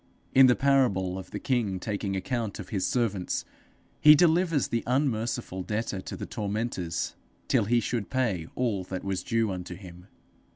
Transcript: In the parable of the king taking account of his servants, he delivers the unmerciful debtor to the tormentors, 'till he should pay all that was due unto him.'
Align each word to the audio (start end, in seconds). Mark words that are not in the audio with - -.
In 0.33 0.47
the 0.47 0.55
parable 0.55 1.19
of 1.19 1.29
the 1.29 1.37
king 1.37 1.79
taking 1.79 2.15
account 2.15 2.57
of 2.57 2.69
his 2.69 2.87
servants, 2.87 3.45
he 3.99 4.15
delivers 4.15 4.69
the 4.69 4.83
unmerciful 4.87 5.61
debtor 5.61 6.01
to 6.01 6.17
the 6.17 6.25
tormentors, 6.25 7.13
'till 7.47 7.65
he 7.65 7.79
should 7.79 8.09
pay 8.09 8.47
all 8.55 8.83
that 8.85 9.03
was 9.03 9.21
due 9.21 9.51
unto 9.51 9.75
him.' 9.75 10.07